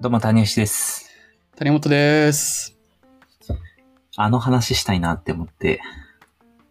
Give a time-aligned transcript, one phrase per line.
[0.00, 1.10] どうも、谷吉です。
[1.56, 2.78] 谷本です。
[4.16, 5.80] あの話したいなって思って、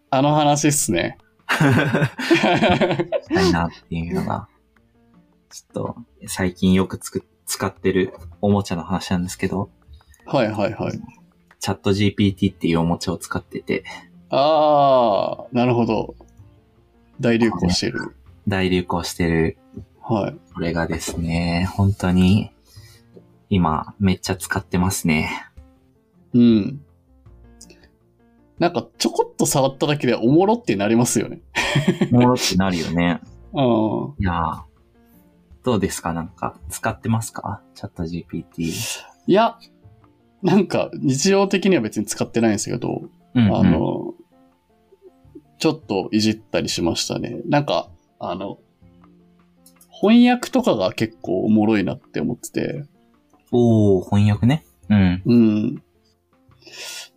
[0.10, 1.18] あの話っすね。
[1.50, 1.62] し
[3.28, 4.48] たいなっていうのが、
[5.50, 5.96] ちょっと、
[6.28, 9.72] 最近よくつく使ってるおもちゃの話なんですけど、
[10.26, 10.94] はいはいはい。
[11.60, 13.84] チャット GPT っていうおもちゃを使ってて、
[14.30, 16.16] あー、なるほど。
[17.20, 18.16] 大流行してる。
[18.48, 19.58] 大流行してる、
[20.02, 20.54] はい。
[20.54, 22.52] これがですね、本当に、
[23.50, 25.30] 今、めっちゃ使ってますね。
[26.34, 26.82] うん。
[28.60, 31.42] なんか、ちょこっと触っただけでおもろってなりますよね。
[32.12, 33.22] おもろってなるよね。
[33.54, 33.62] うん。
[34.20, 34.62] いやー
[35.64, 36.14] どうですか？
[36.14, 37.62] なんか、使ってますか？
[37.76, 38.72] チャット GPT。
[39.28, 39.58] いや、
[40.42, 43.56] なんか、日常的には別に使ってないんですけど、うん、うん。
[43.56, 44.14] あの、
[45.60, 47.42] ちょっといじったりしましたね。
[47.48, 47.90] なんか、
[48.20, 48.60] あの、
[49.92, 52.86] 翻訳とかが結構おもろいなって思ってて、
[53.52, 54.66] おー、翻訳ね。
[54.90, 55.22] うん。
[55.26, 55.84] うん。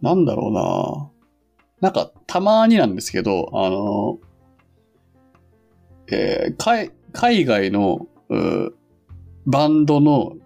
[0.00, 1.10] なんだろうな
[1.80, 4.18] なんか、たまになんですけど、あの、
[6.12, 8.72] えー海、海外の、うー
[9.46, 10.36] バンドの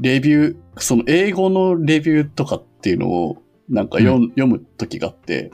[0.00, 5.50] レビュー、その英語のレビューとかっていうのを、なんか読,、読む時があって、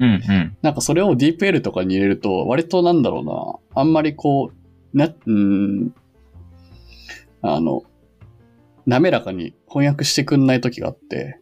[0.00, 0.56] うん、うん。
[0.62, 3.24] なんかそれを DeepL とかに入れると、割となんだろう
[3.74, 5.94] な、あんまりこう、な、うーん、
[7.42, 7.84] あの、
[8.86, 11.38] 滑らかに翻訳してくんない時があって、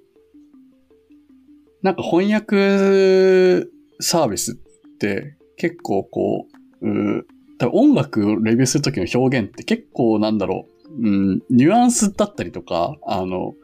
[1.83, 3.66] なんか翻訳
[4.00, 6.46] サービスって結構こ
[6.83, 7.27] う、う
[7.58, 13.55] 多分音楽をレビューする時の表現って結構なんだろう、うん、ニュアンスだったりとか、あの、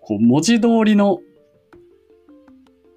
[0.00, 1.20] こう文字通りの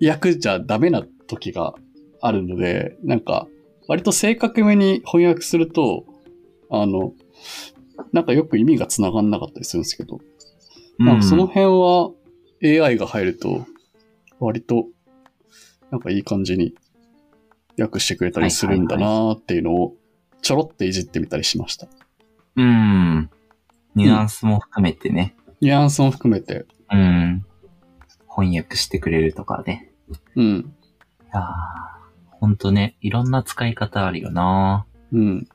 [0.02, 1.74] 訳じゃダメな時が
[2.22, 3.48] あるので、なんか、
[3.88, 6.06] 割と正確めに翻訳すると、
[6.70, 7.14] あの、
[8.18, 10.20] なんかよく意味が繋がんなかったりするんですけど、
[10.98, 12.10] なんかその辺は
[12.64, 13.68] AI が入ると、
[14.40, 14.88] 割と、
[15.92, 16.74] なんかいい感じに
[17.80, 19.94] 訳してくれたりするんだなーっていうのを、
[20.42, 21.88] ちょろっていじってみたりしました。
[22.56, 23.30] うん。
[23.94, 25.36] ニュアンスも含めてね。
[25.62, 27.46] ニュアンスも含めて、うん。
[28.36, 29.92] 翻訳してくれるとかね。
[30.36, 30.66] うん、い
[31.32, 31.44] やー
[32.32, 35.48] ほんとね、いろんな使い方あるよなうん、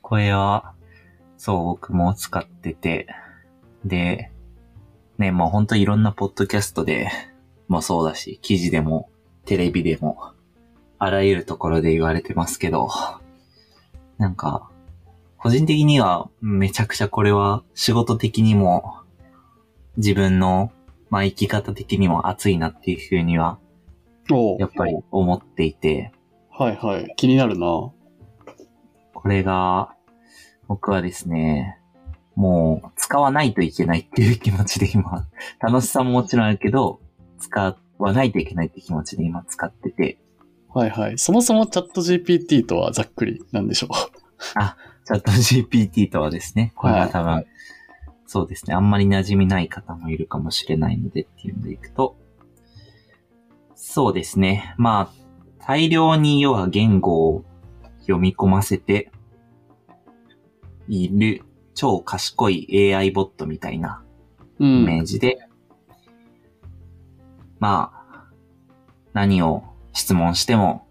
[0.00, 0.74] これは、
[1.44, 3.06] そう、僕も使ってて、
[3.84, 4.30] で、
[5.18, 7.10] ね、もうほんといろんなポッドキャストで
[7.68, 9.10] もそうだし、記事でも、
[9.44, 10.32] テレビでも、
[10.98, 12.88] あらゆるところで言われてますけど、
[14.16, 14.70] なんか、
[15.36, 19.00] 個人的にはめちゃくちゃこれは仕事的にも、
[19.98, 20.72] 自分の、
[21.10, 23.58] まあ生き方的にも熱いなっていうふうには、
[24.58, 26.10] やっぱり思っていて、
[26.48, 27.12] はいはい。
[27.18, 27.66] 気になるな。
[29.12, 29.94] これが、
[30.68, 31.78] 僕はですね、
[32.34, 35.26] もう使わないといけないっていう気持ちで今、
[35.60, 37.00] 楽しさももちろんあるけど、
[37.38, 40.18] 使わないといけないって気持ちで今使ってて、
[40.68, 41.18] はいはい。
[41.18, 43.88] そもそもチャット GPT とはざっくりなんでしょ
[45.04, 47.46] チャット GPT とはですね、これは多分、はい
[48.26, 52.16] そうですね、あんまり馴染みない方もいるかもしれないのでっていうのでいくと、
[53.76, 57.44] そうですね、まあ、大量に要は言語を
[58.00, 59.12] 読み込ませて
[60.88, 61.42] いる
[61.74, 64.02] 超賢い AI ボットみたいな
[64.58, 64.64] う。
[64.64, 65.02] うイメん。
[65.02, 65.38] ージで、
[67.58, 68.30] まあ、
[69.12, 70.86] 何を質問しても、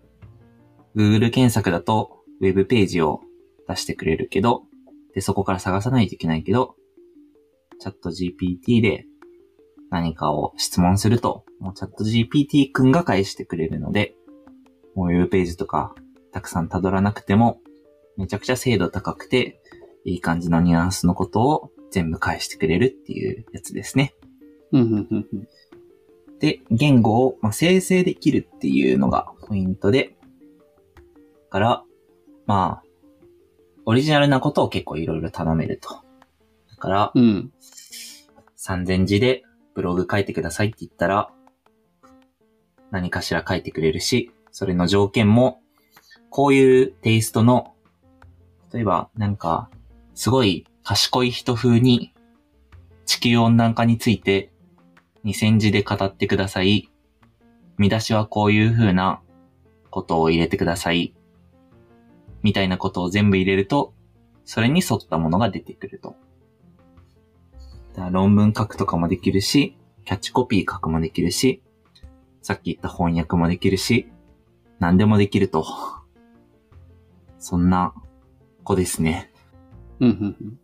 [0.95, 3.21] Google 検索だと Web ページを
[3.67, 4.63] 出してくれるけど、
[5.13, 6.75] で、そこから探さないといけないけど、
[7.79, 9.05] チャット GPT で
[9.89, 14.15] 何かを質問すると、もうチャット GPT くんが返してくれるので、
[14.95, 15.93] もう Web ページとか
[16.31, 17.59] たくさん辿らなくても、
[18.17, 19.61] めちゃくちゃ精度高くて、
[20.05, 24.13] いい感じのニュアンスのことを全部返してくれるっていうやつですね。
[26.39, 30.15] で、言語を、まあ、生成できるっていうのがポイントで、
[30.95, 31.01] だ
[31.49, 31.83] から、
[32.45, 32.83] まあ、
[33.85, 35.89] オリジナルなことを結構いろいろ頼めると。
[36.69, 37.51] だから、うん。
[38.57, 41.29] 3000字でブログ書いてくださいって言ったら、
[42.91, 45.61] 何かしら書いてくれるし、それの条件も、
[46.29, 47.73] こういうテイストの、
[48.73, 49.69] 例えば、なんか、
[50.15, 52.13] すごい賢い人風に、
[53.05, 54.51] 地球温暖化について、
[55.25, 56.89] 2000字で語ってください。
[57.77, 59.21] 見出しはこういう風な
[59.89, 61.13] ことを入れてください。
[62.41, 63.93] みたいなことを全部入れると、
[64.45, 66.15] それに沿ったものが出てくると。
[67.93, 71.63] だから論文書くとかもできるし、キャッチコピー書くもできるし、
[72.41, 74.11] さっき言った翻訳もできるし、
[74.79, 75.65] 何でもできると。
[77.39, 77.93] そんな
[78.63, 79.32] 子ですね。
[80.03, 80.59] うん、うん、うん。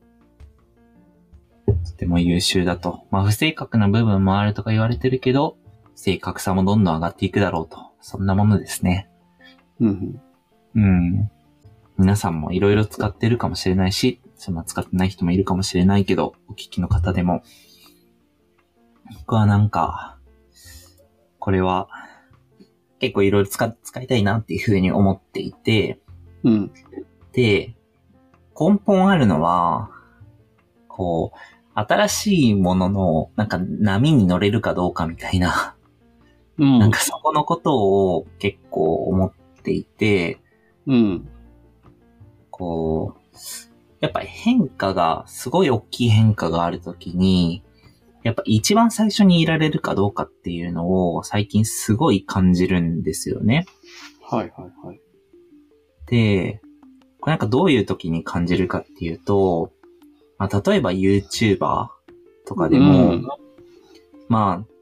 [1.99, 3.05] ても優秀だと。
[3.11, 5.57] まあ不正確な部分もあるとか言われてるけど、
[5.95, 7.91] 正確さもどんどん上がっていくだろうと。
[8.01, 9.09] そんなものですね。
[9.79, 10.21] うん。
[10.75, 11.29] うん。
[11.97, 17.43] 皆さんもいろいろ使ってるかもしれないし、そんな使ってない人もいるかもしれないけど、お聞きの方でも。
[19.13, 20.17] 僕はなんか、
[21.39, 21.89] これは、
[22.99, 25.99] 結構いろいろ使、使いたいなっていうふうに思っていて、
[26.43, 26.71] うん。
[27.33, 27.75] で、
[28.59, 29.89] 根本あるのは、
[30.87, 31.37] こう、
[31.75, 35.75] 新しいものの、なんか波に乗れるかどうかみたいな、
[36.57, 36.79] うん。
[36.79, 39.33] なんかそこのことを結構思っ
[39.63, 40.41] ていて、
[40.85, 41.29] うん。
[42.51, 43.37] こう、
[44.01, 47.63] やっぱり変化が、すごい大きい変化があるときに、
[48.23, 53.65] やっぱ一番最初にいられるかどうかっていうのを最近すごい感じるんですよね。
[54.21, 55.01] はいはいはい。
[56.07, 56.61] で、
[57.29, 59.71] なんかどういう時に感じるかっていうと、
[60.39, 61.89] まあ、例えば YouTuber
[62.47, 63.27] とかでも、うん。
[64.29, 64.73] まあ、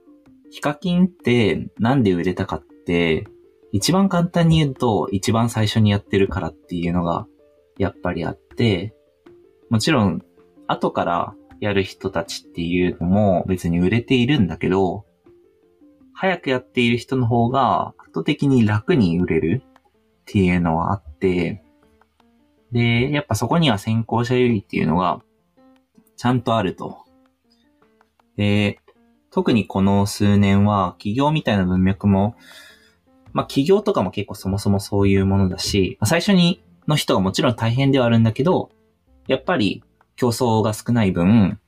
[0.49, 3.27] ヒカキンってなんで売れたかって、
[3.73, 7.27] 一番簡単に言うと、一番最初にやってるからっていうのが、
[7.77, 8.95] やっぱりあって、
[9.69, 10.21] もちろん、
[10.67, 15.03] 後からやる人たちっていうのも別に売れているんだけど、
[16.13, 19.63] 早くやっている人の方が圧倒的に楽に売れる
[20.21, 21.61] っていうのはあって、
[22.71, 25.21] で、やっぱそこには先行者優位っていうのが
[26.15, 27.05] ちゃんとあると。
[28.35, 28.79] で、
[29.31, 32.35] 特にこの数年は企業みたいな文脈も、
[33.33, 38.69] まあ企業とかも結構そもそもそういうものだし、まあ最初にの人がもちろん大変ではあるんだけど、
[39.27, 39.83] やっぱり
[40.15, 41.59] 競争が少ない分、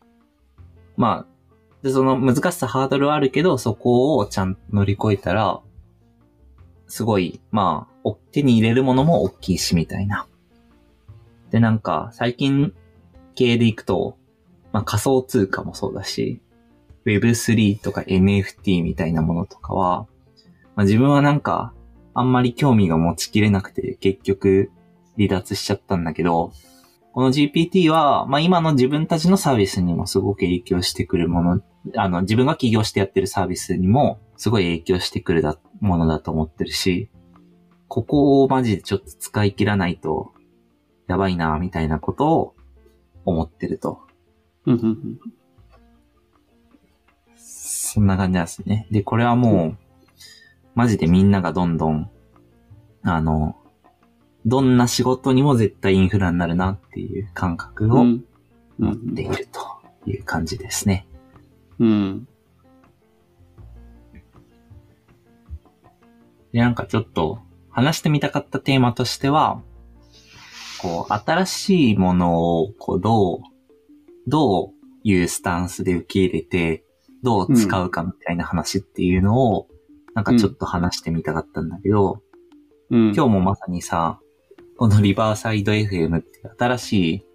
[0.98, 5.62] まあ、で、その難しさハードルはあるけど、そこをちゃんと乗り越えたら、
[6.88, 10.28] すごい、まあ、手に入れるものも大きいし、みたいな。
[11.52, 12.74] で、なんか、最近
[13.36, 14.18] 系でいくと、
[14.72, 16.42] まあ仮想通貨もそうだし、
[17.06, 20.08] Web3 とか NFT みたいなものとかは、
[20.76, 21.74] まあ自分はなんか、
[22.14, 24.72] あんまり興味が持ちきれなくて、結局
[25.18, 26.52] 離脱しちゃったんだけど、
[27.14, 31.62] この GPT は、まあ今の自分たちのサービスにもすごく影響してくるもの、
[31.96, 37.10] あの、自分が起業してやってるサービスにも、すごい影響してくるだものだと思ってるし、
[37.88, 40.32] ここをマジでちょっと使い切らないと、
[41.10, 42.56] やばいな、みたいなことを
[43.26, 44.00] 思ってると。
[44.66, 45.20] うんうん
[47.36, 48.88] そんな感じなんですね。
[48.92, 49.78] で、これはもう、
[50.76, 52.12] マジでみんながどんどん、
[53.02, 53.56] あの、
[54.46, 58.24] どんな仕事にも絶対インフラになるなっていう感覚をうん。
[58.80, 59.60] う持っんていると
[60.10, 61.08] いう感じですね。
[61.80, 62.28] うん。
[66.54, 67.40] で、なんかちょっと
[67.72, 69.64] 話してみたかったテーマとしては、
[70.82, 73.40] こう、新しいものを、こう、どう、
[74.28, 74.72] どう
[75.04, 76.84] いうスタンスで受け入れて、
[77.24, 79.68] どう使うかみたいな話っていうのを、
[80.14, 82.22] なんかちょっと話してみたかったんだけど、
[82.90, 83.14] うん。
[83.14, 84.20] 今日もまさにさ、
[84.78, 87.26] このリバーサイド FM って新しい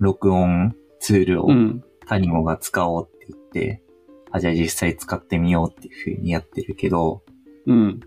[0.00, 1.84] 録音ツールをうん。
[2.06, 3.82] タニモが使おうって言って、
[4.30, 7.22] あ、じゃあ実際使ってみようっていう風にやってるけど、
[7.66, 8.00] うん。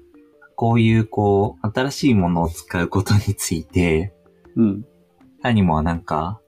[0.55, 4.13] こういうこう、新しいものを使うことについて、
[4.55, 4.85] うん。
[5.41, 6.39] タニモはなんか、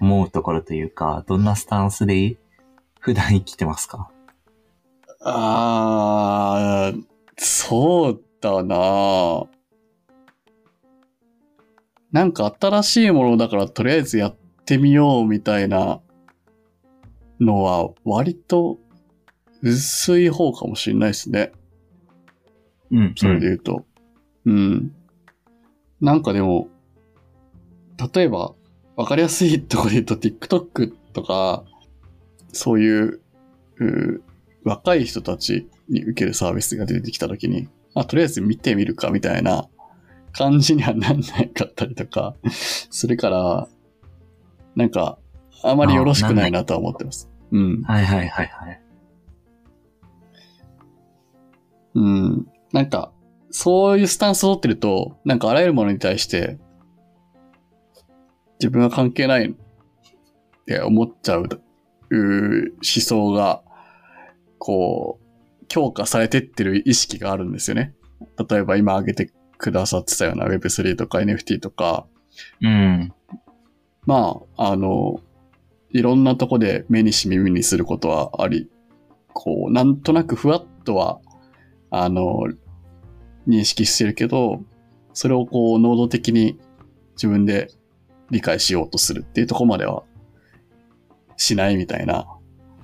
[0.00, 2.36] 思うところというか、どんなスタンスで
[3.00, 4.10] 普段生きてますか？
[5.20, 7.04] あー、
[7.36, 9.44] そうだな
[12.12, 16.00] なんか新しいものだからとりあえずやってみようみたいな
[17.40, 18.78] のは割と
[19.62, 21.52] 薄い方かもしれないですね。
[22.90, 23.14] うん。
[23.16, 23.86] それで言うと。
[24.44, 24.94] うん。
[26.00, 26.68] なんかでも、
[28.14, 28.54] 例えば、
[28.96, 31.64] わかりやすいところで言うと TikTok とか、
[32.52, 33.20] そういう、
[33.80, 34.22] う
[34.64, 39.68] 若い人たちに受けるサービスが出てきたときに、あ、とりあえず見てみるかみたいな
[40.32, 42.34] 感じにはなんないかったりとか、
[42.90, 43.68] するから、
[44.74, 45.18] なんか、
[45.62, 47.30] あまりよろしくないなとは思ってます。
[47.52, 47.82] うん。
[47.82, 48.80] はいはいはいはい。
[51.94, 52.46] うん。
[52.72, 53.12] なんか、
[53.50, 56.58] そういうスタンスを取ってると、なんかあらゆるものに対して、
[58.60, 59.54] 自分は関係ないっ
[60.66, 61.48] て思っちゃう、
[62.10, 63.62] 思想が、
[64.58, 67.94] こう、強化されてってる意識があるんですよね。
[68.48, 72.06] 例えば今挙げてくださってたような Web3 とか NFT とか、
[72.60, 73.12] うん。
[74.06, 75.20] まあ、あの、
[75.90, 78.68] いろんなとこで目にし耳にすることはあり、
[79.32, 81.20] こう、なんとなくふわっとは、
[81.90, 82.44] あの、
[83.46, 84.62] 認識してるけど、
[85.12, 86.58] それをこう、能動的に
[87.12, 87.68] 自分で
[88.30, 90.04] 理解しようとするっていうところまでは、
[91.36, 92.26] しないみたいな、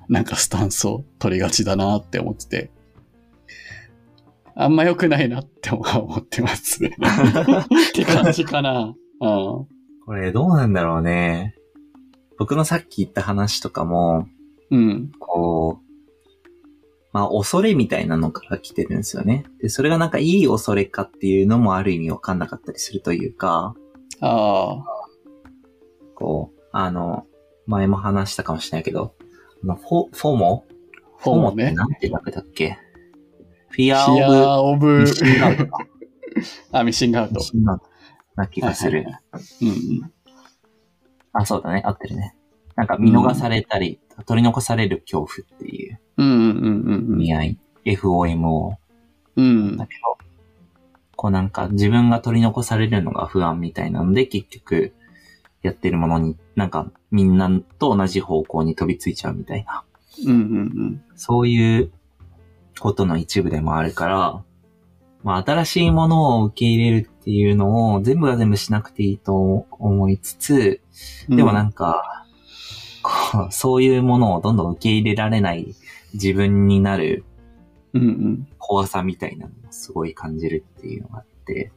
[0.09, 2.71] なんかスタンスを取りがちだなって思ってて、
[4.55, 6.83] あんま良くないなって思ってます。
[6.85, 6.89] っ
[7.93, 8.93] て感じかな。
[9.21, 9.67] うん。
[10.05, 11.55] これどうなんだろうね。
[12.37, 14.27] 僕のさっき言った話とかも、
[14.69, 15.11] うん。
[15.19, 15.91] こう、
[17.13, 19.45] まあ恐れみたいなのから来てるんですよね。
[19.61, 23.75] で、それがなんかいい恐れかっていうのもある意味わかんなかったりするというか、
[24.19, 25.00] ああ。
[26.21, 27.25] こう、あの、
[27.65, 29.15] 前も話したかもしれないけど、
[29.63, 30.65] あのフォ、フォモ？
[31.17, 31.65] フォモね。
[31.65, 32.77] ってなんて略だっけ？
[33.69, 34.99] フィアオオブブ？
[34.99, 35.77] ミッ、シングアウトか。
[36.71, 37.43] あ、ミッシングアウトミッ。
[37.43, 37.85] シングアウト
[38.35, 39.05] な気がする。
[39.61, 40.11] うんうん。
[41.33, 41.81] あ、そうだね。
[41.85, 42.35] 合ってるね。
[42.75, 47.57] なんか見逃されたり、取り残される恐怖っていううんうんうんうん意味合い。
[47.85, 48.75] FOMO
[49.37, 49.77] うん。
[49.77, 50.17] だけど、
[51.15, 54.93] こうなんか自分が取り残されるのが不安みたいなので、結局
[55.61, 57.49] やってるものになんかみんな
[57.79, 59.83] と同じ方向に飛びついちゃうみたいな。
[60.25, 61.91] うんうんそういう
[62.79, 64.43] ことの一部でもあるから、
[65.23, 70.81] まあ新しいものを受け入れるっていうのを全部が全部しなくていいと思いつつ、
[71.29, 71.37] うん。
[71.37, 72.25] でもなんか、
[73.03, 75.75] こうそういうものをどんどん受け入れられない
[76.13, 77.23] 自分になる
[77.93, 81.71] うんうん怖さみたいなのをすごい感じるっていうのがあって、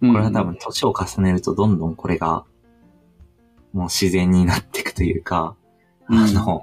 [0.00, 0.12] うん。
[0.12, 2.44] これは多分年を重ねるとどんどんこれが
[3.76, 5.54] もう自然になっていくというか、
[6.08, 6.62] うんあの、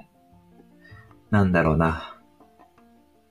[1.30, 2.18] なんだろうな。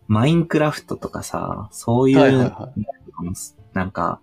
[0.07, 2.81] マインクラフトとかさ、そういう、はいはいはい。
[3.73, 4.21] なんか、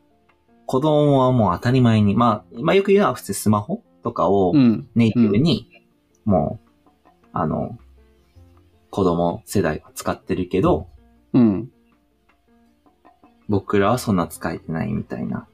[0.65, 4.89] 子供はもう当たり前に、まあ、まあよく言うのは普通スマホとかをうん。
[4.95, 5.69] ネイティブに、
[6.25, 6.99] もう、
[7.35, 7.79] あの、
[8.91, 10.89] 子供世代は使ってるけど、
[11.35, 11.71] うん。
[13.51, 15.47] 僕らはそんな使えてないみたいな、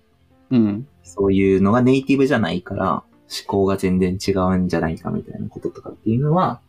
[0.50, 0.86] うん。
[1.02, 6.60] そういうのがネイティブじゃないから、思考が全然違うんじゃないかみたいなこととかっていうのは、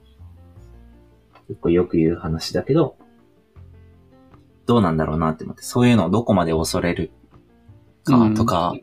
[1.48, 2.98] 結構よく言う話だけど、
[4.66, 7.12] どうなんだろうなって思って、そういうのをどこまで恐れる
[8.04, 8.74] かとか、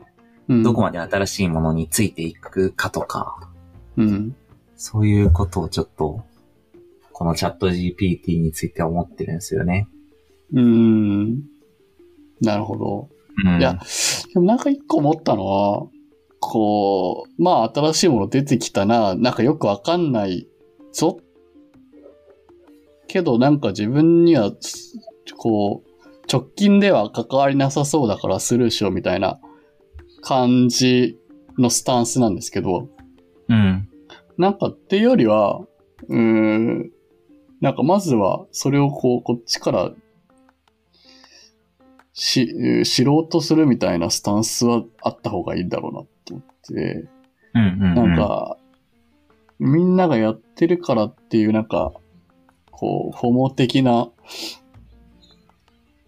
[0.47, 0.63] うん。
[0.63, 3.49] どこまで新しいものについていくかとか、
[3.97, 4.35] うん。
[4.75, 6.23] そういうことをちょっと、
[7.11, 9.87] このチャット GPT について思ってるんですよね。
[10.53, 11.43] うん。
[12.41, 13.09] なるほど。
[13.45, 13.59] うん。
[13.59, 13.79] いや、
[14.33, 15.87] でもなんか一個思ったのは、
[16.55, 20.47] こう、まあ新しいもの出てきたな、なんかよくわかんない
[20.93, 21.19] ぞ。
[23.09, 24.53] けどなんか自分には、
[25.35, 25.89] こう、
[26.31, 29.41] 直近では関わりなさそうだからスルーしようみたいな
[30.21, 31.19] 感じ
[31.57, 32.87] のスタンスなんですけど、
[33.49, 33.89] うん。
[34.37, 35.59] なんかっていうよりは、
[36.07, 36.91] うーん、
[37.59, 39.91] なんかまずはそれをこう、こっちから
[42.13, 47.07] し、えー知ろうとするみたいなスタンスはあった方がいいんだろうなって思って、
[47.53, 47.95] うんうん、うん。
[47.95, 48.57] なん、か、
[49.59, 51.93] みんながやってるからっていうなんか、
[52.71, 54.09] こう、ホモ的な、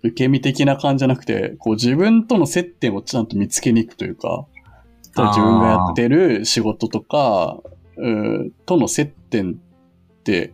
[0.03, 4.45] 受け身的な感じじゃなくて、こう自分との接点をちゃんと見つけに行くというか、
[5.15, 7.57] 自分がやってる仕事とか、
[7.97, 10.53] うーとの接点って、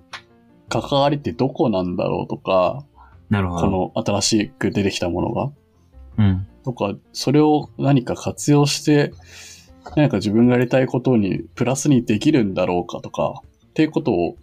[0.70, 2.86] 関わりってどこなんだろうとか、
[3.30, 3.62] なるほど。
[3.62, 5.52] この新しく出てきたものが。
[6.18, 6.48] うん。
[6.64, 9.12] とか、それを何か活用して、
[9.96, 14.36] 何か自分がやりたいことにプラスにできるんだろうかとか、っていうことを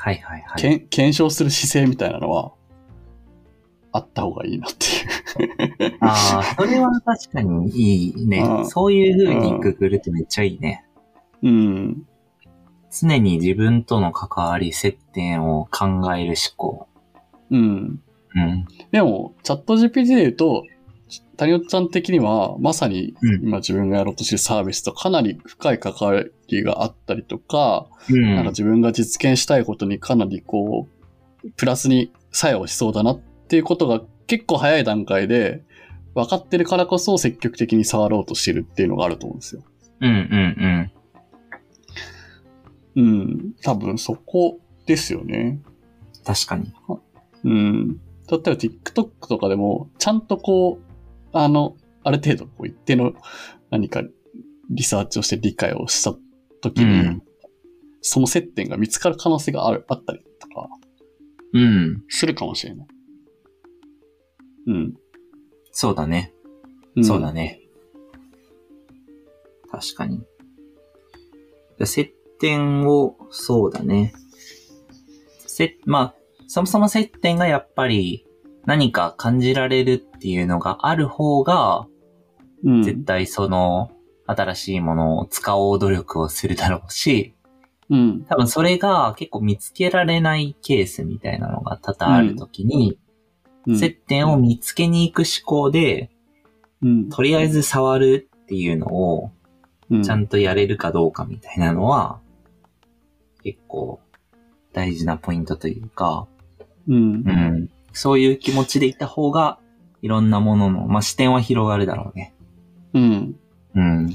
[0.00, 0.80] はいはいはい。
[0.88, 2.52] 検証する姿勢みたいなのは、
[3.92, 5.96] あった方がいいなっていう。
[6.00, 8.60] ああ、それは確かにいいねう。
[8.62, 10.86] んそういう風にくぐるってめっちゃいいね。
[11.42, 12.06] うん。
[12.90, 16.88] 常に自分との関わり、接点を考える思考。
[17.50, 18.00] うん。
[18.34, 18.64] うん。
[18.90, 20.64] でも、チャット GPT で言うと、
[21.40, 28.34] 谷尾ちゃん的には、まさにうん今自分がやろうとしてるサービスとかなり深い関わりがあったりとか、うん。
[28.34, 30.86] なんか自分が実現したいことにかなりこ
[31.42, 35.64] う、プラスに作用しそうだなっていうことが結構早い段階で
[36.14, 39.62] 分かってるからこそ積極的に触ろうとしてるっていうのがあると思うんですよ。
[40.02, 40.90] うんうん
[42.96, 43.54] うん。
[43.62, 45.62] 多分そこですよね。
[46.18, 46.22] うん。
[46.22, 46.70] 確かに。
[47.44, 47.88] うん。
[47.88, 47.96] 例え
[48.28, 50.89] ば TikTok とかでも、ちゃんとこう、
[51.32, 53.12] あの、ある程度こう一定の
[53.70, 54.02] 何か
[54.70, 56.14] リサーチをして理解をした
[56.60, 57.22] ときに、うん
[58.02, 60.68] その接点が見つかる可能性がある、あったりとか、
[61.52, 62.02] うん。
[62.08, 62.88] するかもしれない。
[64.68, 64.94] うん。
[65.72, 66.32] そうだね。
[66.98, 67.60] んそうだね。
[69.70, 70.22] 確かに。
[71.84, 74.12] 接点を、そうだね。
[75.46, 76.14] せ、まあ、
[76.46, 78.26] そもそも接点がやっぱり
[78.70, 81.88] 何か感じられるっていうのがある方が、
[82.64, 82.82] うん。
[82.84, 83.90] 絶対その
[84.26, 87.34] 新しいものを使おう努力をするだろうし、
[87.88, 88.24] うん。
[88.28, 92.96] 多分それが結構見つけられないケースみたいなのが多々あるときに、
[93.66, 93.76] うん。
[93.76, 96.08] 接点を見つけに行く思考で、
[96.80, 97.08] うん。
[97.08, 99.32] とりあえず触るっていうのを
[99.90, 100.02] うん。
[100.04, 102.20] ちゃんとやれるかどうかみたいなのは、
[103.42, 103.98] 結構
[104.72, 106.28] 大事なポイントというか、
[106.86, 107.32] うんう。
[107.32, 109.58] ん、そういう気持ちでいた方が、
[110.02, 112.34] いろんなものの、まあ、視点は広がるだろうね。
[112.94, 113.36] うん。
[113.74, 114.14] うん。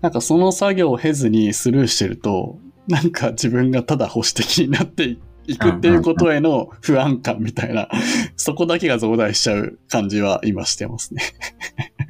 [0.00, 7.88] なんかその作業を経ずにスルーしてると、なんか自分がただ保守的になっていくっていうことへの不安感みたいな、
[8.36, 11.22] そこだけが増大しちゃう感じは今してますね。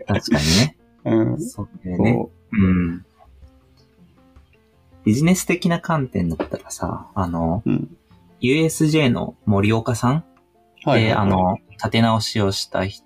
[0.06, 0.76] 確かにね。
[1.04, 1.40] うん。
[1.40, 1.96] そうね。
[1.96, 3.04] こうん。
[5.04, 7.70] ビジネス的な観点だったらさ、あの、う。
[7.70, 7.96] うん。
[8.40, 10.24] USJ の森岡さん
[10.84, 11.02] はい。
[11.02, 12.84] で、あ、の、立て直しをした。
[12.84, 13.04] 立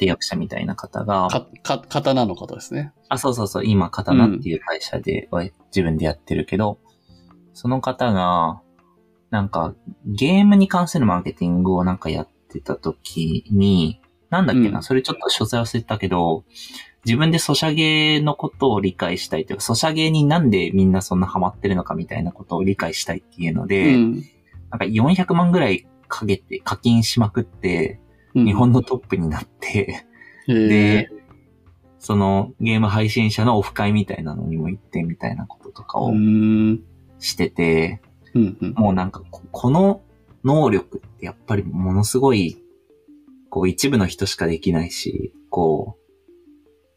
[0.00, 2.92] 役者みたいな方が、か、か、刀の方ですね。
[3.08, 5.28] あ、そうそうそう、今、刀っていう会社で、
[5.66, 6.78] 自分でやってるけど、
[7.52, 8.60] その方が、
[9.30, 9.74] なんか、
[10.06, 14.00] ゲームに関するマーケティングをなんかやってた時に、
[14.30, 16.44] なんだっけな、うんそれちょっと詳細忘れてたけど、
[17.04, 24.14] 自分でソシャゲのことを理解したいというか、ソシャゲになんでみんなそんなハマってるのかみたいなことを理解したいっていうのうで、ん。
[24.70, 28.00] なんか400万ぐらいかけて課金しまくって、
[28.34, 30.04] うん日本のトップになって、
[30.48, 31.08] へーで、
[32.00, 36.80] そのゲーム配信者のオフ会みたいなのにも行ってみたいなこととかうをん。
[37.20, 38.02] してて、
[38.34, 38.58] うん。
[38.60, 38.72] うん。
[38.74, 40.02] もうなんかここの
[40.42, 42.60] 能力ってやっぱりものすごい、
[43.50, 46.12] こう一部の人しかできないし、こう、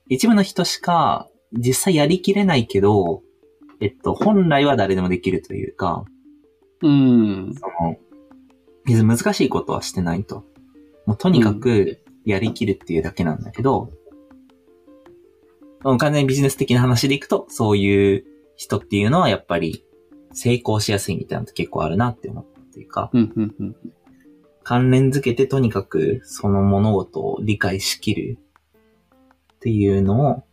[0.10, 3.22] 一部の人しか実際やりきれないけど、
[3.80, 6.04] えっと、本来は誰でもできるというか、
[6.82, 7.54] うん。
[7.54, 7.98] その、
[8.88, 10.46] 別に難しいことはしてないと。
[11.06, 13.91] もうとにかくやりきるっていうだけなんだけど、
[15.84, 18.25] もう完全にビジネス的な話でいくと、そういう
[18.56, 19.86] 人っていうのはやっぱり
[20.34, 23.34] 成功しやすいみたいなのって結構あるなって思ったっていうか、うん。
[23.36, 23.56] うん。
[23.60, 23.76] うん。
[24.63, 28.38] 関連づけてとにかくその物事を理解しきる
[29.54, 30.43] っていうのを、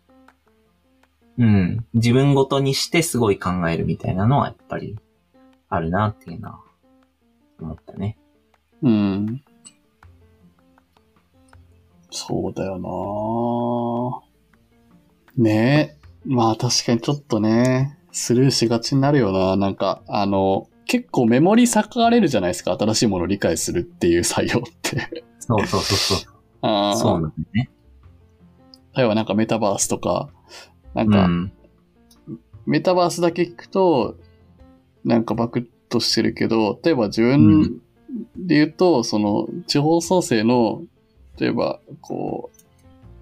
[1.38, 4.96] うん、自分ごとにしてすごい考えるみたいなのはやっぱり
[5.68, 6.60] あるなっていうのは
[7.60, 8.16] 思ったね。
[8.84, 9.42] うん。
[12.10, 12.78] そうだよ
[15.36, 16.28] なねえ。
[16.28, 19.56] まあ確かにちょっとね、スルーしがちになるよな。
[19.56, 22.76] なんか、あの、結構メモリ割かれるじゃないですか。
[22.78, 25.24] 新しいものを理解するっていう作業って。
[25.40, 26.34] そうそうそうそう。
[26.62, 27.70] あーそうなんだね。
[28.96, 30.28] 例えばなんかメタバースとか、
[30.94, 31.52] なんか、うん。
[32.66, 34.16] メタバースだけ聞くと、
[35.04, 37.80] なんかバクッとしてるけど、例えば自う分
[38.36, 40.82] で言うと、その、地方創生の、
[41.38, 42.50] 例えば、こ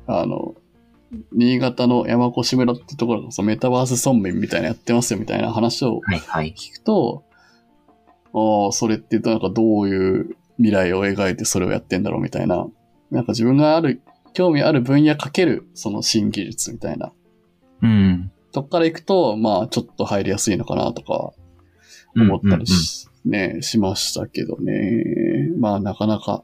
[0.07, 0.55] う、あの、
[1.33, 6.55] 新潟の山越村ってところのメタバース村民みたいなのやってますよみたいな話をはいはい。
[6.57, 7.25] 聞くと、
[8.35, 12.67] ああ、それって言うとなんかどういう未来を描いてそれをやってんだろうみたいな、
[13.11, 14.01] なんか自分がある、
[14.33, 17.13] 興味ある分野かけるその新技術みたいな
[17.83, 18.31] うん。
[18.53, 21.33] そっから行くと、まあ、ちょっと入りやすいのかなとか、
[22.15, 25.51] 思ったりし、ね、しましたけどね。
[25.59, 26.43] まあ、なかなか、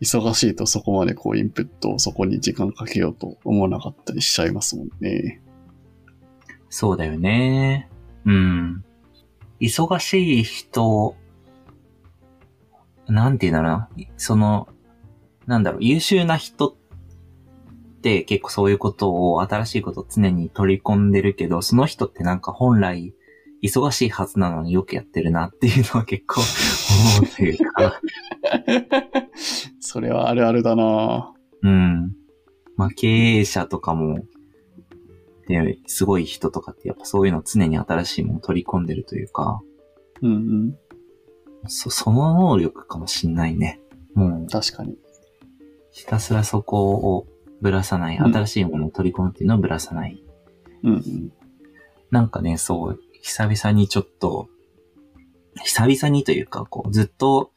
[0.00, 5.40] 忙しいとそこまでこう、インプットをそこに時間かけようと思わなかったりしちゃいますもんね。
[6.68, 7.88] そうだよね。
[8.24, 8.84] うん。
[9.60, 11.14] 忙しい人、
[13.06, 13.88] なんて言うんだろうな。
[14.16, 14.68] その、
[15.46, 16.74] なんだろう、優秀な人っ
[18.00, 23.14] て結構そういうことを、新しいことを常に取り込んでるけど、その人ってなんか本来、
[23.62, 26.40] 忙しいはずなのによくやってるなっていうのは結構
[27.20, 28.00] 思うというか、
[29.80, 32.16] それはあるあるだなうん。
[32.76, 34.18] まあ経営者とかも、
[35.46, 39.60] で、すごい人とかってやっぱそういうの常に新しいものを取り込んでるというか、
[40.22, 40.78] うんうん。
[41.68, 43.80] そ、その能力かもしんないね。
[44.14, 44.96] もう、確かに。
[45.90, 47.26] ひたすらそこを
[47.60, 50.22] ぶらさない、うん新しいものを取り込むっていうのをぶらさない。
[50.82, 51.32] うんうん。
[52.10, 54.48] なんかね、そう、久々にちょっと、
[55.64, 57.52] 久々にというか、こう、ずっと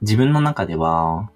[0.00, 1.30] 自分の中では、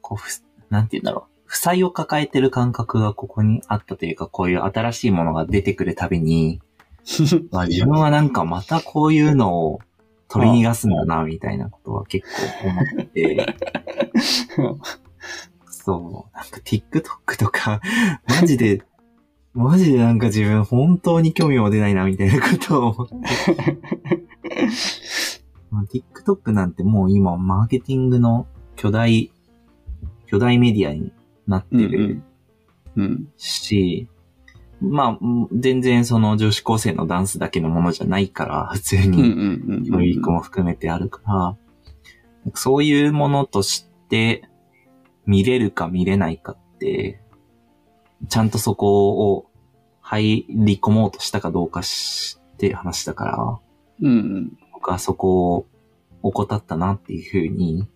[0.00, 1.36] こう、ふなんて言うんだろう。
[1.44, 6.60] 負債を抱えてる感覚がここにあったというか、こういう新しいものが出てくるたびに、
[7.50, 9.80] まあ、自分はなんかまたこういうのを
[10.28, 12.26] 取り逃がすんだな、みたいなことは結
[12.62, 13.56] 構思って、
[15.70, 17.80] そう、なんか TikTok とか、
[18.28, 18.82] マジで、
[19.56, 23.14] マジでなんか自分本当に興味も出ないな、みたいなことを思って。
[25.70, 29.32] まあ TikTok なんてもう今マーケティングの巨大、
[30.26, 31.10] 巨大メディアに
[31.46, 32.22] なってうんうるん。
[32.96, 33.28] うん。
[33.38, 34.08] し、
[34.80, 39.86] まあ、全然その女子高生のダンスだけのものじゃないから、普通に。
[39.88, 41.56] 教育も含めてあるから、
[42.54, 44.42] そういうものとして
[45.24, 47.20] 見れるか見れないかって、
[48.28, 49.46] ちゃんとそこを
[50.00, 55.66] 入り込もうとしたかどうかしって話だから、うん僕はそこを
[56.22, 57.88] 怠ったなっていうふうに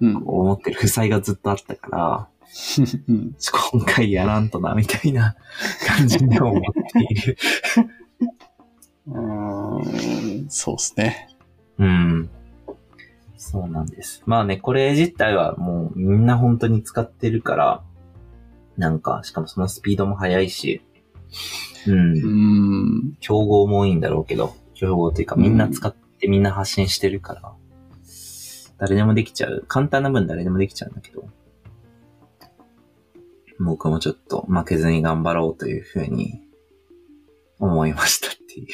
[0.00, 0.10] うん。
[0.10, 0.16] うん。
[0.26, 2.28] 思ってる負債がずっとあったから、
[3.08, 3.34] うん
[3.72, 5.34] 今回やらんとな、みたいな
[5.86, 7.36] 感じで思っている。
[9.08, 11.28] うーんそうですね。
[11.78, 12.30] うん。
[13.36, 14.22] そうなんです。
[14.26, 17.82] まあね、これ自体はもうみんな本当に使ってるから、
[18.76, 20.82] なんか、しかもそのスピードも速いし、
[21.86, 21.92] う。
[21.92, 23.16] うんん。
[23.20, 27.52] 競合も多いんだろうけど、競合というかみんな使ってみんな発信してるから、
[28.78, 29.64] 誰でもできちゃう。
[29.66, 31.28] 簡単な分誰でもできちゃうんだけど、
[33.58, 36.42] 僕もちょっと負けずに頑張ろうというふうに
[37.58, 38.66] 思いましたっていう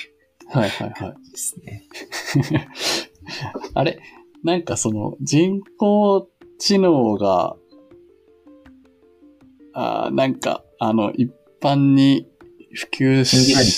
[0.48, 1.30] はいはいはい。
[1.30, 1.84] ですね。
[3.74, 4.00] あれ？
[4.42, 7.56] なんかその人工知能が、
[9.74, 11.30] あーなんか、あの、一
[11.60, 12.26] 般に
[12.74, 13.68] 普及し、シンギュラリ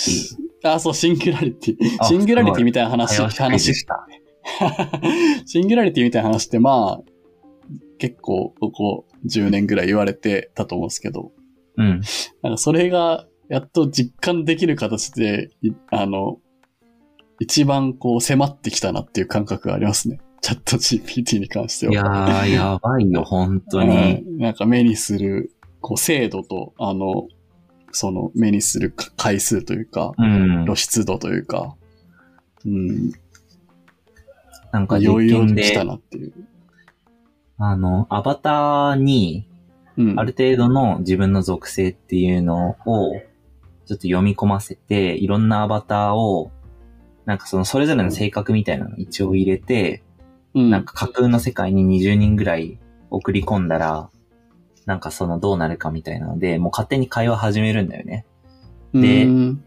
[0.63, 1.77] テあ、そう、シンギュラリティ。
[1.99, 4.07] あシンギュラリティみたいな話、話でした。
[5.47, 7.03] シンギュラリティみたいな話って、まあ、
[7.99, 11.33] 結構、ここ10年ぐらい言われてたと思うんですけど、
[11.77, 12.01] うん。
[12.43, 16.39] なんかそれが、やっと実感できる形で、いあの、
[17.41, 20.21] 一番こう迫ってきたなっていう感覚がありますね。
[20.41, 21.93] チャット GPT に関しては。
[21.93, 24.23] いやー、やばいよ、本当に。
[24.27, 25.51] うんなんか目にする、
[25.85, 27.29] こう、精度と、あの、
[27.93, 30.65] その目にするか回数というか、うん。
[30.65, 31.77] 露出度というか、
[32.65, 33.13] うん、
[34.73, 36.33] なんか実余裕験に来たで、なっていう。
[37.59, 39.47] あの、アバターに、
[39.99, 40.19] うん。
[40.19, 43.21] ある程度の自分の属性っていうのを、
[43.85, 46.51] ちょっと読み込ませて、いろんなアバターを、
[47.27, 50.03] なんかそのそれぞれの性格みたいなのを一応入れて、
[50.55, 52.79] うん、なんか架空の世界に20人ぐらい
[53.11, 54.09] 送り込んだら、
[54.87, 58.27] なんかそのどうなるかみたいなので、もう勝手に会話始めるんだよね。
[58.93, 59.65] でうん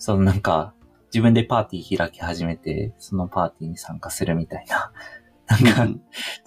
[0.00, 0.72] そのなんか、
[1.12, 4.92] 自分でパーティー開き始めて、そのパーティーに参加するみたいな。
[5.46, 6.00] なんか、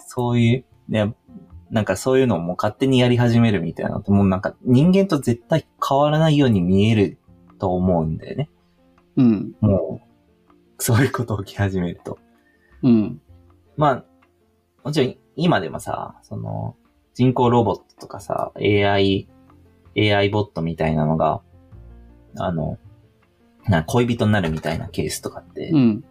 [0.08, 1.13] そういう、ね、
[1.69, 7.19] なんかそういうのをもう勝手にやり始めるみたいなもうなんか人間と絶対変わらないように見える
[7.60, 8.49] と思うんだよね。
[9.17, 9.56] うん。
[9.62, 10.01] も
[10.49, 12.17] う、そういうこと起き始めると。
[12.82, 13.21] うん。
[13.77, 14.06] まあ、
[14.84, 16.75] もちろん今でもさ、その、
[17.13, 19.28] 人工ロボットとかさ、AI、
[19.95, 21.41] AI ボットみたいなのが、
[22.38, 22.78] あの、
[23.67, 26.04] な恋人になるみたいなケースとかって、うん。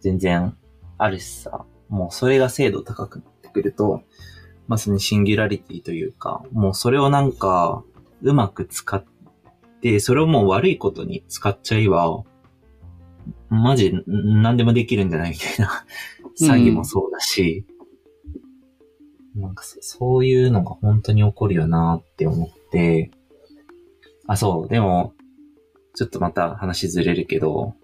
[0.00, 0.56] 全然
[0.98, 4.02] あるしさ、もうそれが精度高くなってくると、
[4.68, 7.82] まあそのシンギュラリティというか、もうそれをなんか、
[8.22, 9.04] うまく使っ
[9.80, 12.22] て、それをもう悪いことに使っちゃえば、
[13.48, 15.84] マジ、ん何でもできるんじゃないみたいな、
[16.38, 17.64] 詐欺もそうだし、
[19.40, 23.10] なんかそそういうのが本当に起こるよなって思って、
[24.26, 25.14] あ、そう、でも、
[25.94, 27.74] ちょっとまた話ずれるけど、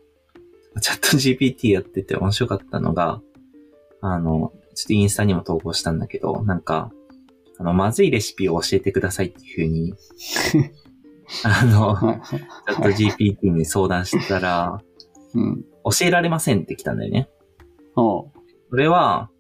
[0.81, 3.21] チャット GPT やってて面白かったのが、
[4.01, 6.93] あの、ちょっとインスタにも投稿したんだけど、なんか、
[7.59, 9.95] あの、まずいレシピを教えてくださいっていう風に、
[11.43, 12.21] あの、は
[12.89, 14.83] いチャット GPT に相談したら、
[15.35, 15.65] うん。
[15.85, 17.29] 教えられませんって来たんだよね。
[17.97, 18.31] おう
[18.71, 19.31] これは、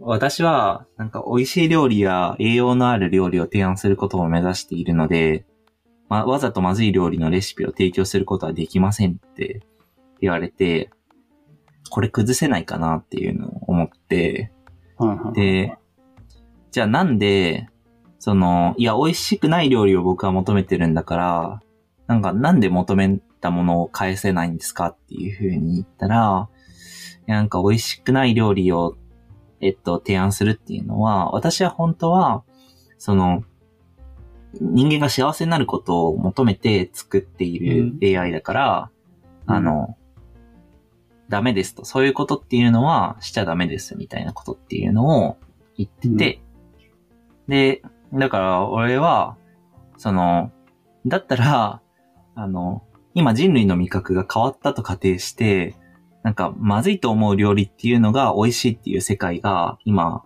[0.00, 5.46] 私は、なんか美味しい料理や栄養のある料理を提案することを目指しているので、
[6.08, 9.62] まあ、わざとまずい料理のレシピを提供することはできませんって
[10.20, 10.90] 言われて、
[11.90, 14.52] これ崩せないかなっていうのを思って。
[15.34, 15.76] で、
[16.70, 17.68] じゃあなんで、
[18.18, 21.60] その、いや、美味しくない料理を僕は求めてるんだから、
[22.06, 26.48] なんか、なんで求めたものを返せないんですかっていうふうに言ったら、
[27.26, 28.96] なんか美味しくない料理を、
[29.60, 32.44] えっと、提案するっていうのは、私は本当は、
[32.98, 33.42] その、
[34.54, 38.90] 人間が幸せになることを求めて作っている AI だから、
[39.46, 39.54] うん。
[39.54, 39.96] あの、
[41.28, 41.84] ダメですと。
[41.84, 45.36] そういうことっていうのはしちゃダメですみたいなことっていうのを
[45.76, 46.42] 言ってて、
[47.46, 47.82] で、
[48.14, 49.36] だから俺は、
[49.96, 50.50] その、
[51.06, 51.82] だったら、
[52.34, 52.82] あの、
[53.14, 55.74] 今人類の味覚が変わったと仮定して、
[56.22, 60.24] なんかまずいと思う料理っていうのが美味しいっていう世界が今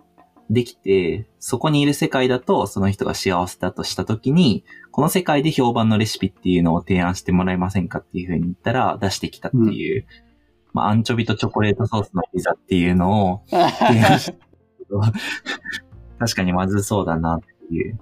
[0.49, 10.05] できて、そこにいる世界だとその人が幸せだとしたときに、この世界で評判のレシピっていうのを提案してもらえませんかっていうふうに言ったら出してきたっていう、
[10.73, 14.53] まあアンチョビとチョコレートソースのピザっていうのを 提案した
[16.19, 17.99] 確かにまずそうだなっていう。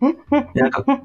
[0.54, 0.84] で、なんか、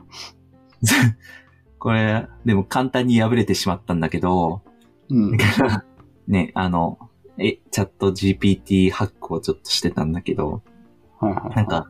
[1.80, 4.62] これ、でも簡単に破れてしまったんだけど、
[5.10, 5.38] うん。
[6.28, 6.98] ね、あの、
[7.38, 10.62] え、チャット GPT ハックをちょっとしてたんだけど、
[11.20, 11.56] はいはい。
[11.56, 11.90] なん、か、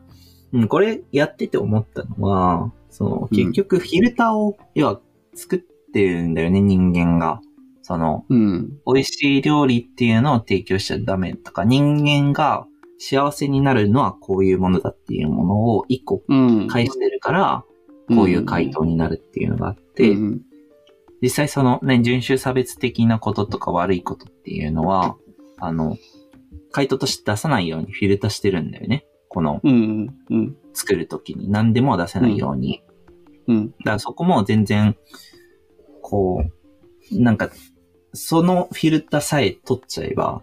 [0.52, 5.00] うん、これやってて思ったのは、その、うん結局フィルターを、要は
[5.34, 5.58] 作っ
[5.92, 7.40] てるんだよね、人間が。
[7.82, 8.78] その、うん。
[8.86, 12.66] 美味しい料理っていうのを提供しちゃダメとか、人間が
[12.98, 16.68] 幸せになるのはこういうものだっていうものを一個うん。
[16.68, 17.64] 返してるから、
[18.08, 20.42] こういう回答になるっていうのがあって、うん
[21.22, 25.16] 実際そのね、人種差別的なこととか悪いことっていうのは、
[25.58, 25.96] あの、
[26.70, 29.06] 回答として出さないようにフィルターしてるんだよね。
[29.28, 30.14] このうん。
[30.30, 30.56] うん。
[30.74, 32.82] 作るときに何でも出せないように。
[33.46, 33.70] うん。
[33.70, 34.96] だからそこも全然、
[36.02, 36.44] こ
[37.12, 37.50] う、なんか、
[38.12, 40.42] そのフィルターさえ取っちゃえば、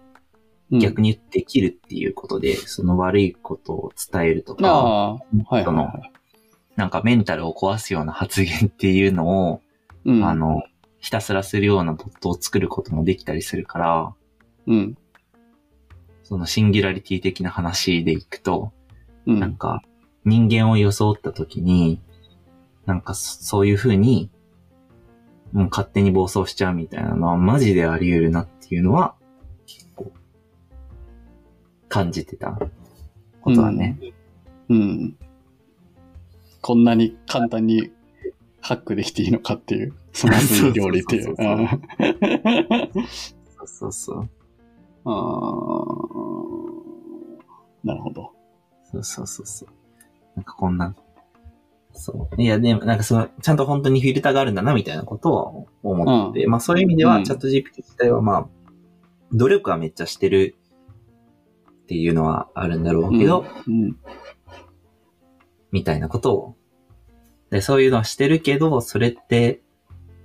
[0.71, 0.79] うん。
[0.79, 5.93] 逆にできるっていうことで、その悪いことを伝えるとか、ああ、はいはいそのは
[6.75, 9.70] なんかメンタルを壊すような発言っていうのを、い。
[10.05, 10.23] うん。
[10.23, 10.63] あ、の、
[10.99, 14.13] ひたすらするようなボットを作ることもできたりするから、
[14.67, 14.97] うん。
[16.23, 18.71] そのシンギュラリティ的な話でいくと、
[19.25, 19.39] うん。
[19.39, 19.81] なんか
[20.23, 22.01] 人間を装った時に、
[22.85, 24.29] なんかそそういう風に、
[25.51, 29.15] もう勝手に暴走しちゃうみたいなのはマジであり得るなっていうのは、
[29.65, 30.11] 結構、
[31.89, 32.57] 感じてた
[33.41, 33.99] ことだね。
[34.69, 35.17] うん。
[36.61, 37.91] こんなに簡単に
[38.62, 41.24] ハックできていいのかっていう、その熱い料理っていう。
[41.26, 44.30] そうそうそう。
[45.06, 46.71] あー
[47.84, 48.32] なるほど。
[48.91, 49.69] そうそうそうそう。
[50.36, 50.95] なんかこんな、
[51.93, 52.41] そう。
[52.41, 58.47] いや、でもなんかその、ちゃんと本当にフィルターがあるんだな、みたいなことを思って、まあそういう意味では、うんチャット GPT 自体はまあ、
[59.34, 60.56] 努力はめっちゃしてる
[61.84, 63.97] っていうのはあるんだろうけど、うん。
[65.71, 66.56] みたいなことを。
[67.51, 69.61] で、そういうのはしてるけど、それって、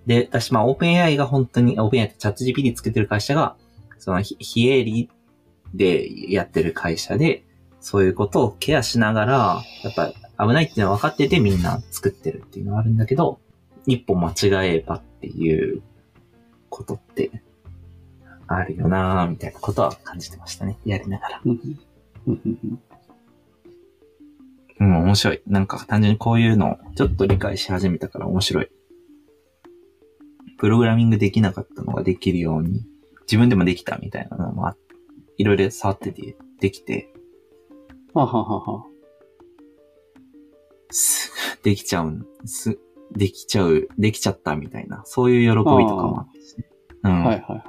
[0.06, 3.56] で、私、まあ、オープン AI が本当に、オープン AI ってチャット GPT 作ってる会社が、
[3.98, 5.10] その、非営利
[5.74, 7.44] でやってる会社で、
[7.80, 10.12] そういうことをケアしながら、やっぱ
[10.46, 13.40] 危ないっていうのは分かっててみんな作ってるっていうのはあるんだけど、
[13.86, 15.82] 一歩間違えばっていう
[16.68, 17.42] ことって、
[18.46, 20.78] あるよなぁ、みたいなことは感じてましたね。
[20.84, 21.42] やりながら。
[24.80, 25.42] うん面白い。
[25.46, 28.68] なんか単純にこういうのをちょっと理解し始めたから面白い。
[30.58, 32.84] プログラミングできなかったのができるように、
[33.22, 34.76] 自分でもできたみたいなのもあ
[35.38, 37.12] いろいろ触ってて、できて、
[38.14, 38.86] はははは。
[40.90, 42.78] すできちゃう、す、
[43.12, 46.68] できちゃう、できちゃったみたいな、そういう喜びとかもあってね。
[47.04, 47.24] うん。
[47.24, 47.62] はいはいはい。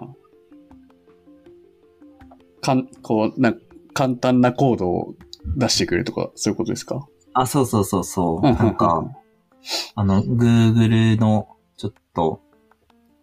[2.61, 3.53] かん、こう、な
[3.93, 5.15] 簡単なコードを
[5.55, 7.07] 出してくれるとか、そういうことですか？
[7.33, 8.47] あ、そうそうそうそう。
[8.47, 9.09] うんなんか、
[9.95, 12.41] あの、Google のちょっと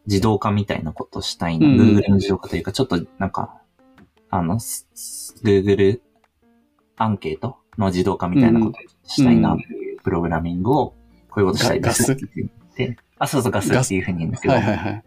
[0.06, 1.66] 自動化みたいなことしたいな。
[1.66, 3.60] うん Google の自動化というか、ちょっとなんか、
[4.30, 6.00] あの、Google
[6.96, 10.94] アンケートの自動化みたいなことをしたいなっていうプログラミングを、
[11.30, 15.04] こういうことしたいですって言って、あ、そうそう、ガスっていうふうに言うんだけど、はいはいはい。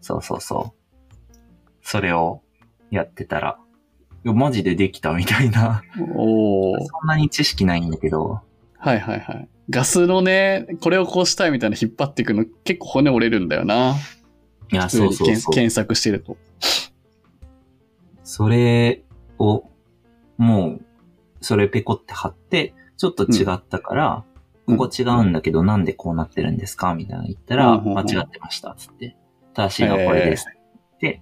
[0.00, 1.36] そうそうそう。
[1.82, 2.42] それを
[2.90, 3.58] やってたら、
[4.24, 5.82] いやマジでできたみたいな。
[6.14, 6.78] おー。
[6.84, 8.40] そんなに知識ないんだけど、
[8.78, 9.48] はいはいはい。
[9.70, 13.94] ガスのね、これをこうしたいみたいな引っ張っていくの結構骨折れるんだよな。
[14.72, 15.26] いや、そうそうそう。
[15.26, 16.36] 検検索してると。
[18.24, 19.04] それ
[19.38, 19.64] を、
[20.38, 20.84] もう、
[21.40, 24.32] それペコって貼って、ちょっと違ったから、うん
[24.64, 26.94] ここ違うんだけど、なんでこうなってるんですか？
[26.94, 29.16] みたいなの言ったら、うん間違ってました、つって。
[29.54, 30.46] 正しいのはこれです。
[30.94, 31.20] って、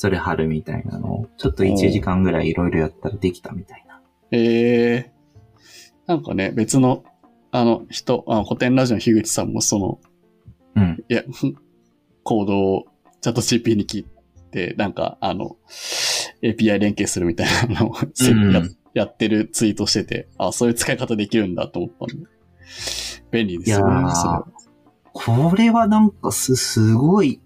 [0.00, 4.00] それ貼るみたいなのを、ちょっと1時間ぐらいいろいろやったらできたみたいな。
[4.30, 5.12] ええ
[6.06, 7.04] なんかね、別の、
[7.50, 10.00] あの、人、あ古典ラジオの樋口さんもその、
[10.74, 11.04] うん。
[11.06, 11.22] いや、
[12.24, 12.86] コードを
[13.20, 14.06] チャット CP に聞い
[14.50, 15.58] て、なんか、あの、
[16.42, 18.62] API 連携するみたいなのを、せうんや
[18.94, 22.26] やってるツイートしてて、あ、そういう使い方できるんだと思ったんで。
[23.30, 24.46] 便利ですよね、いやーそれは。
[25.12, 27.38] これはなんかす、すごい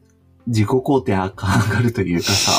[0.47, 1.33] 自己肯定が
[1.69, 2.53] 上がるというかさ、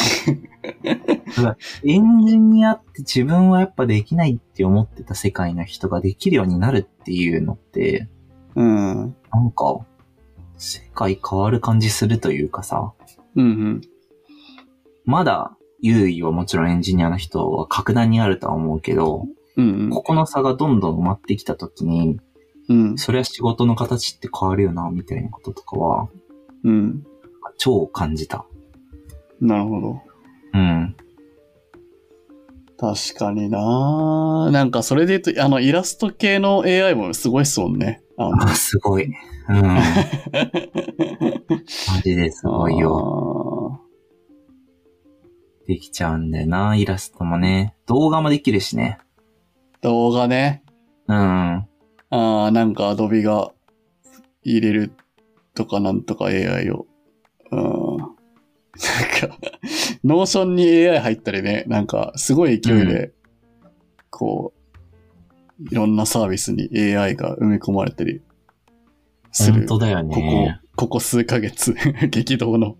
[1.84, 8.10] エンジニアって自分はやっぱできないって思ってた世界の人ができるようになるっていうのって、
[8.56, 9.16] うん。
[9.32, 9.86] なんか、
[10.58, 12.94] 世界変わる感じするというかさ、
[13.36, 13.82] うんうん。
[15.04, 19.26] まだ優位はもちろんエンジニアの人は格段にあるとは思うけど、
[19.58, 22.20] うんここの差がどんどん埋まってきた時に、
[22.70, 22.98] うん。
[22.98, 26.10] そりゃ仕事の形って変わるよな、みたいなこととかは、
[26.64, 27.06] うん。
[27.58, 28.46] 超感じた。
[29.40, 30.02] なるほど。
[30.54, 30.96] うん。
[32.78, 38.02] 確かにななんかそれで言うと、あの、イラスト系の AI もすごいっすもんね。
[38.18, 39.06] あのあ、すごい。
[39.06, 39.62] うん。
[39.64, 39.82] マ
[42.04, 42.90] ジですごいよ。
[42.90, 43.82] よ。
[45.68, 47.76] できちゃうんだよな、イラストもね。
[47.86, 49.00] 動画もできるしね。
[49.82, 50.64] 動画ね。
[51.08, 51.16] うん。
[51.18, 51.68] あ
[52.10, 53.52] あ、なんかアドビが
[54.44, 54.92] 入れる
[55.54, 56.86] とかなんとか AI を。
[59.20, 59.38] か、
[60.04, 63.12] ノーションに AI 入ったりね、なんかすごい勢いで、
[64.10, 64.54] こ
[65.60, 68.22] う、いろんなサービスに AI が埋め込まれたり
[69.32, 69.60] する。
[69.60, 71.76] 本当だよここね。、ここ数ヶ月、
[72.10, 72.76] 激動の。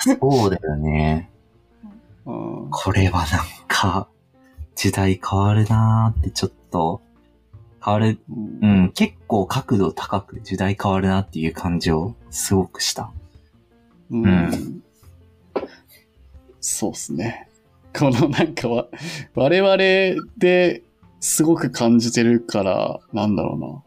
[0.00, 1.30] そうだよね。
[2.26, 3.28] うんこれはなん
[3.68, 4.08] か、
[4.74, 7.02] 時代変わるなーってちょっと、
[7.84, 8.18] 変わる、
[8.62, 13.12] うん、結構角度高く時代変わるなっていう感じをすごくした。
[14.10, 14.83] うんうん
[16.66, 17.46] そうっすね。
[17.94, 18.88] このなんかわ、
[19.34, 19.76] 我々
[20.38, 20.82] で
[21.20, 23.82] すごく感じてるから、なんだろうな。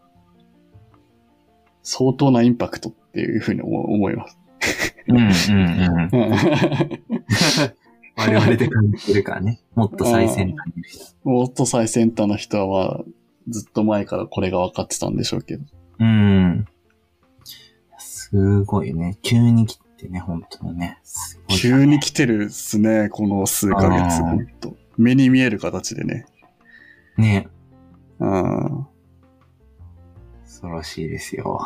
[1.82, 4.38] 相当なインパクトっていうふうに思思います。
[5.08, 6.12] うん、うん、うん。
[8.16, 9.60] 我々で感じてるからね。
[9.74, 11.16] もっと最先端にいる人。
[11.24, 13.04] もっと最先端の人は、まあ、
[13.50, 15.66] ずっと前からこれが分かってたんでしょうけど。
[16.00, 16.68] うん。
[17.98, 19.18] すごいね。
[19.24, 21.00] 急に来てね、本当にね。
[21.04, 24.76] すごい急に来てるっすね、この数ヶ月、あーほんと。
[24.98, 26.26] 目に見える形でね。
[27.18, 27.48] ね。
[28.20, 28.88] うん。
[30.44, 31.60] 恐ろしいですよ。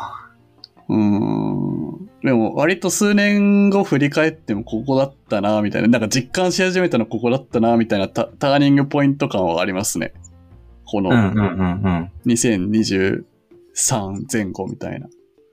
[0.88, 2.10] うーん。
[2.22, 5.88] でも、割と数年後振り返ってもここだったな、みたいな。
[5.88, 10.12] なんか実感し始めたのここだったな、みたいなタターニングポイント感はありますね。
[10.84, 12.10] このうん、うん、うん、うん。
[12.26, 13.24] 2023
[14.30, 15.08] 前後みたいな。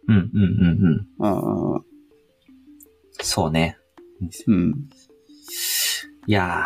[0.08, 1.76] うん、うん、うん、うん。
[1.76, 1.89] うん。
[3.22, 3.78] そうね。
[4.48, 4.90] うん。
[6.28, 6.66] いや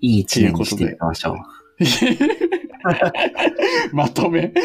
[0.00, 1.36] いい一年にしていきましょう。
[3.92, 4.52] まとめ